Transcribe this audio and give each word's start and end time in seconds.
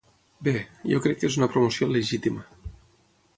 Bé, 0.45 0.53
jo 0.91 1.01
crec 1.03 1.19
que 1.23 1.29
és 1.31 1.37
una 1.41 1.49
promoció 1.57 1.91
legítima. 1.93 2.43